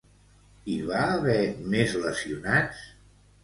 [0.71, 1.37] Hi va haver
[1.77, 2.85] més lesionats?